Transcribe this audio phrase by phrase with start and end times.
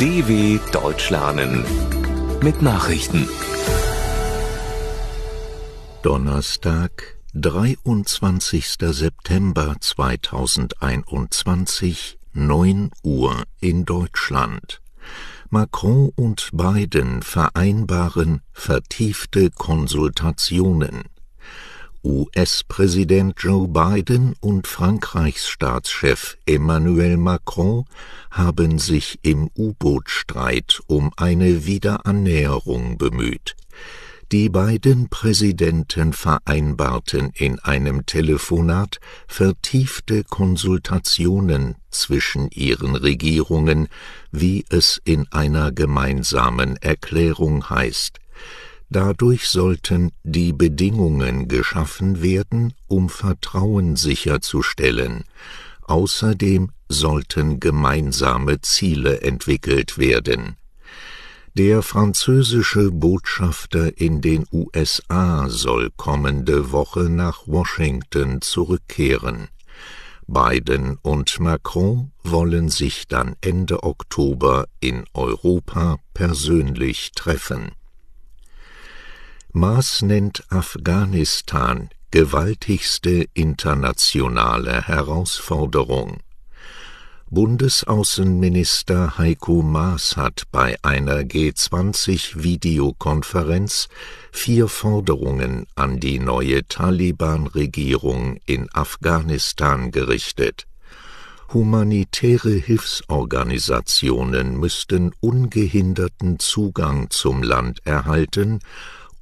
[0.00, 1.64] DW Deutsch lernen
[2.42, 3.28] mit Nachrichten.
[6.02, 8.74] Donnerstag, 23.
[8.90, 14.82] September 2021, 9 Uhr in Deutschland.
[15.48, 21.04] Macron und Biden vereinbaren vertiefte Konsultationen.
[22.04, 27.86] US-Präsident Joe Biden und Frankreichs Staatschef Emmanuel Macron
[28.30, 33.56] haben sich im U-Boot-Streit um eine Wiederannäherung bemüht.
[34.32, 43.88] Die beiden Präsidenten vereinbarten in einem Telefonat vertiefte Konsultationen zwischen ihren Regierungen,
[44.30, 48.18] wie es in einer gemeinsamen Erklärung heißt.
[48.94, 55.24] Dadurch sollten die Bedingungen geschaffen werden, um Vertrauen sicherzustellen.
[55.82, 60.54] Außerdem sollten gemeinsame Ziele entwickelt werden.
[61.54, 69.48] Der französische Botschafter in den USA soll kommende Woche nach Washington zurückkehren.
[70.28, 77.72] Biden und Macron wollen sich dann Ende Oktober in Europa persönlich treffen.
[79.56, 86.18] Maas nennt Afghanistan gewaltigste internationale Herausforderung.
[87.30, 93.88] Bundesaußenminister Heiko Maas hat bei einer G20-Videokonferenz
[94.32, 100.66] vier Forderungen an die neue Taliban-Regierung in Afghanistan gerichtet.
[101.52, 108.58] Humanitäre Hilfsorganisationen müssten ungehinderten Zugang zum Land erhalten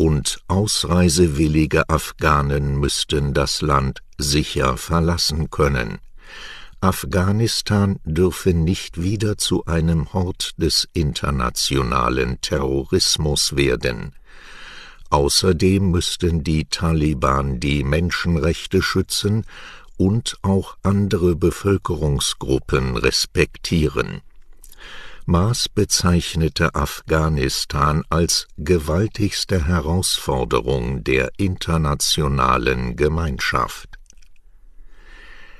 [0.00, 5.98] und ausreisewillige Afghanen müssten das Land sicher verlassen können.
[6.80, 14.14] Afghanistan dürfe nicht wieder zu einem Hort des internationalen Terrorismus werden.
[15.10, 19.44] Außerdem müssten die Taliban die Menschenrechte schützen
[19.98, 24.22] und auch andere Bevölkerungsgruppen respektieren.
[25.30, 33.90] Maas bezeichnete Afghanistan als gewaltigste Herausforderung der internationalen Gemeinschaft.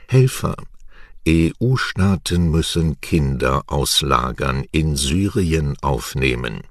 [0.08, 0.56] Helfer
[1.24, 6.64] EU-Staaten müssen Kinder aus Lagern in Syrien aufnehmen.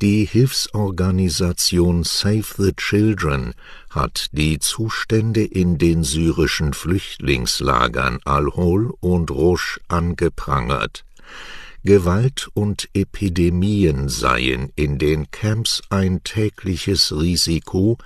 [0.00, 3.52] Die Hilfsorganisation Save the Children
[3.90, 11.04] hat die Zustände in den syrischen Flüchtlingslagern Al-Hol und Rosh angeprangert.
[11.86, 17.98] Gewalt und Epidemien seien in den Camps ein tägliches Risiko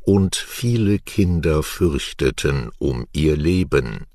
[0.00, 4.06] und viele Kinder fürchteten um ihr Leben.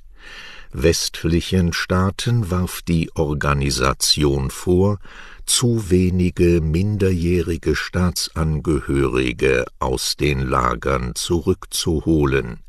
[0.72, 4.98] Westlichen Staaten warf die Organisation vor,
[5.46, 12.64] zu wenige minderjährige Staatsangehörige aus den Lagern zurückzuholen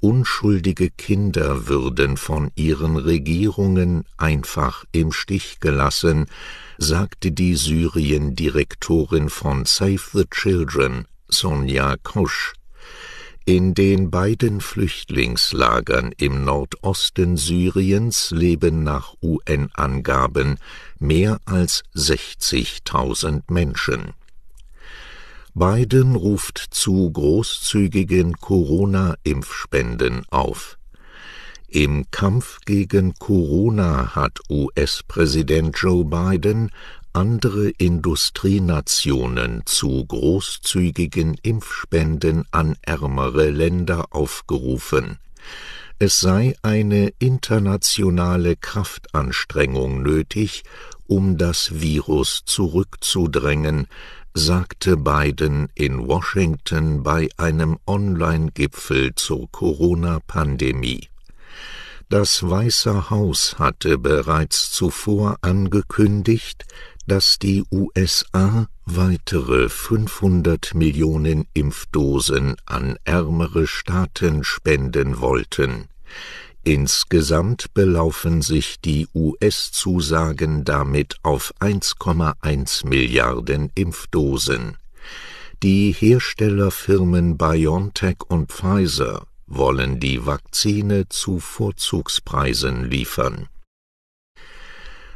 [0.00, 6.26] unschuldige Kinder würden von ihren Regierungen einfach im Stich gelassen,
[6.78, 12.52] sagte die Syrien-Direktorin von Save the Children, Sonja Kosch.
[13.48, 20.58] In den beiden Flüchtlingslagern im Nordosten Syriens leben nach UN-Angaben
[20.98, 24.14] mehr als 60.000 Menschen.
[25.58, 30.76] Biden ruft zu großzügigen Corona-Impfspenden auf.
[31.66, 36.70] Im Kampf gegen Corona hat US-Präsident Joe Biden
[37.14, 45.16] andere Industrienationen zu großzügigen Impfspenden an ärmere Länder aufgerufen.
[45.98, 50.64] Es sei eine internationale Kraftanstrengung nötig,
[51.06, 53.86] um das Virus zurückzudrängen,
[54.38, 61.08] sagte Biden in Washington bei einem Online-Gipfel zur Corona-Pandemie.
[62.10, 66.66] Das Weiße Haus hatte bereits zuvor angekündigt,
[67.06, 75.88] dass die USA weitere 500 Millionen Impfdosen an ärmere Staaten spenden wollten.
[76.66, 84.76] Insgesamt belaufen sich die US-Zusagen damit auf 1,1 Milliarden Impfdosen.
[85.62, 93.46] Die Herstellerfirmen BioNTech und Pfizer wollen die Vakzine zu Vorzugspreisen liefern.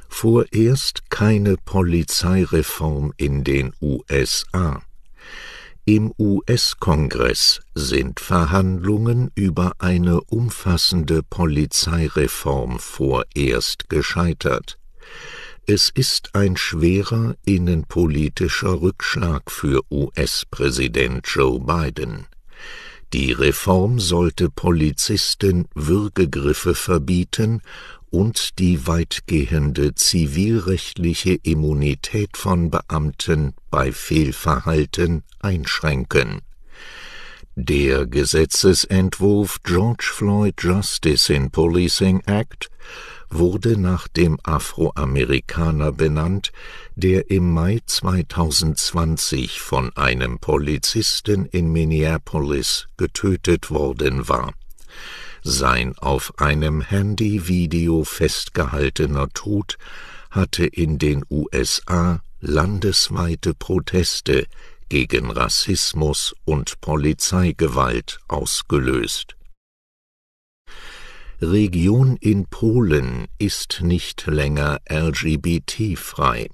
[0.08, 4.84] Vorerst keine Polizeireform in den USA.
[5.90, 14.78] Im US-Kongress sind Verhandlungen über eine umfassende Polizeireform vorerst gescheitert.
[15.66, 22.28] Es ist ein schwerer innenpolitischer Rückschlag für US-Präsident Joe Biden.
[23.12, 27.60] Die Reform sollte Polizisten Würgegriffe verbieten
[28.08, 36.42] und die weitgehende zivilrechtliche Immunität von Beamten bei Fehlverhalten einschränken.
[37.56, 42.70] Der Gesetzesentwurf George Floyd Justice in Policing Act
[43.30, 46.52] wurde nach dem Afroamerikaner benannt,
[46.96, 54.52] der im Mai 2020 von einem Polizisten in Minneapolis getötet worden war.
[55.42, 59.78] Sein auf einem Handyvideo festgehaltener Tod
[60.30, 64.46] hatte in den USA landesweite Proteste
[64.88, 69.36] gegen Rassismus und Polizeigewalt ausgelöst.
[71.42, 76.50] Region in Polen ist nicht länger LGBT-frei.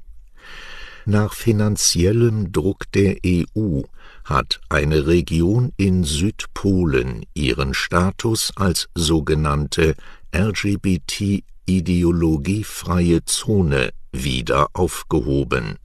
[1.06, 3.82] Nach finanziellem Druck der EU
[4.22, 9.96] hat eine Region in Südpolen ihren Status als sogenannte
[10.32, 15.78] LGBT-ideologiefreie Zone wieder aufgehoben.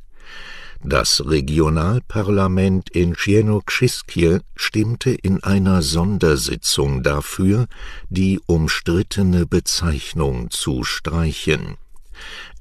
[0.83, 7.67] Das Regionalparlament in Świętokrzyskie stimmte in einer Sondersitzung dafür,
[8.09, 11.77] die umstrittene Bezeichnung zu streichen.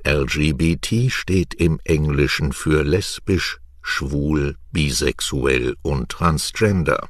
[0.05, 7.09] LGBT steht im Englischen für lesbisch, schwul, bisexuell und transgender.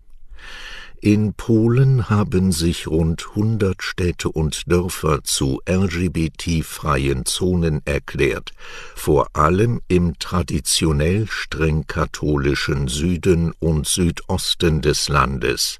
[1.02, 8.52] In Polen haben sich rund 100 Städte und Dörfer zu LGBT-freien Zonen erklärt,
[8.94, 15.78] vor allem im traditionell streng katholischen Süden und Südosten des Landes.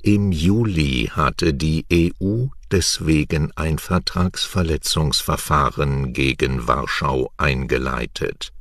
[0.00, 8.54] Im Juli hatte die EU deswegen ein Vertragsverletzungsverfahren gegen Warschau eingeleitet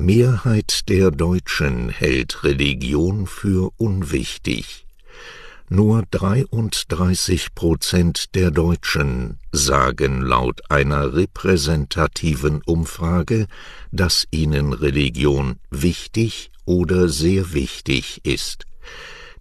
[0.00, 4.86] Mehrheit der Deutschen hält Religion für unwichtig.
[5.68, 13.46] Nur 33 Prozent der Deutschen sagen laut einer repräsentativen Umfrage,
[13.92, 18.64] dass ihnen Religion wichtig oder sehr wichtig ist.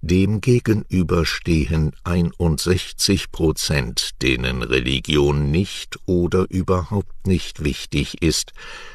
[0.01, 8.54] Demgegenüber stehen 61 Prozent, denen Religion nicht oder überhaupt nicht wichtig ist,